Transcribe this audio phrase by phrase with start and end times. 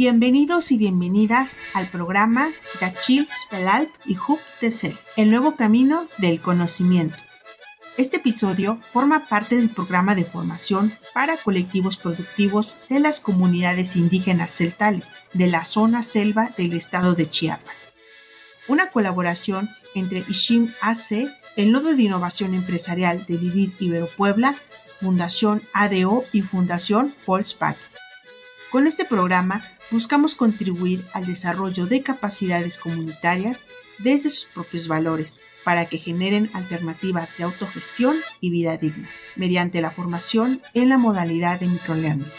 [0.00, 2.50] Bienvenidos y bienvenidas al programa
[2.80, 7.18] Yachils Pelalp y Hub TC, el nuevo camino del conocimiento.
[7.98, 14.52] Este episodio forma parte del programa de formación para colectivos productivos de las comunidades indígenas
[14.52, 17.92] celtales de la zona selva del estado de Chiapas.
[18.68, 24.56] Una colaboración entre Ishim AC, el Nodo de Innovación Empresarial del IDID Ibero Puebla,
[24.98, 27.76] Fundación ADO y Fundación Volkswagen.
[28.70, 33.66] Con este programa buscamos contribuir al desarrollo de capacidades comunitarias
[33.98, 39.90] desde sus propios valores para que generen alternativas de autogestión y vida digna, mediante la
[39.90, 42.30] formación en la modalidad de microlearning.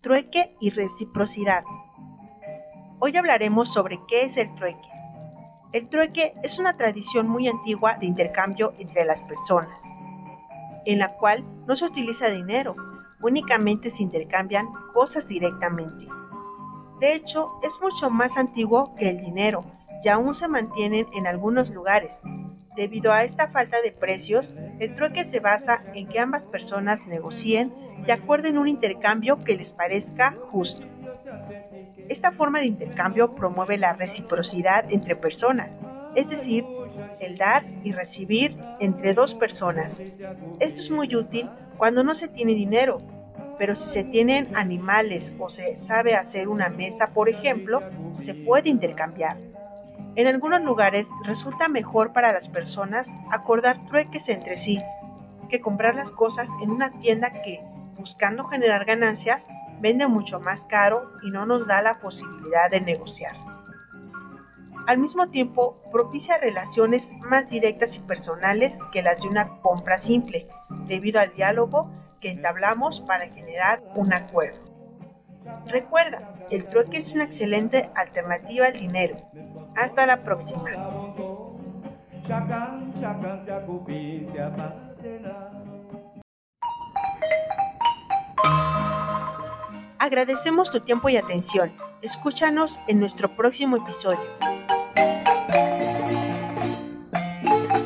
[0.00, 1.64] Trueque y reciprocidad.
[2.98, 4.88] Hoy hablaremos sobre qué es el trueque.
[5.72, 9.92] El trueque es una tradición muy antigua de intercambio entre las personas,
[10.86, 12.76] en la cual no se utiliza dinero,
[13.20, 16.08] únicamente se intercambian cosas directamente.
[17.00, 19.64] De hecho, es mucho más antiguo que el dinero
[20.04, 22.22] y aún se mantienen en algunos lugares.
[22.76, 27.74] Debido a esta falta de precios, el trueque se basa en que ambas personas negocien
[28.06, 30.86] y acuerden un intercambio que les parezca justo.
[32.08, 35.80] Esta forma de intercambio promueve la reciprocidad entre personas,
[36.14, 36.66] es decir,
[37.20, 40.02] el dar y recibir entre dos personas.
[40.60, 42.98] Esto es muy útil cuando no se tiene dinero,
[43.58, 48.68] pero si se tienen animales o se sabe hacer una mesa, por ejemplo, se puede
[48.70, 49.38] intercambiar.
[50.14, 54.80] En algunos lugares resulta mejor para las personas acordar trueques entre sí
[55.52, 57.62] que comprar las cosas en una tienda que,
[57.96, 63.51] buscando generar ganancias, vende mucho más caro y no nos da la posibilidad de negociar.
[64.86, 70.48] Al mismo tiempo, propicia relaciones más directas y personales que las de una compra simple,
[70.86, 74.60] debido al diálogo que entablamos para generar un acuerdo.
[75.66, 79.16] Recuerda, el trueque es una excelente alternativa al dinero.
[79.76, 80.70] Hasta la próxima.
[89.98, 91.72] Agradecemos tu tiempo y atención.
[92.02, 94.61] Escúchanos en nuestro próximo episodio.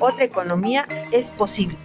[0.00, 1.78] Otra economía es posible.